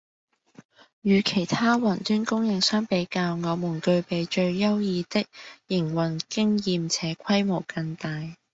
[1.03, 5.27] 與其他雲端供應商比較，我們具備最優異的
[5.67, 8.09] 營運經驗且規模更大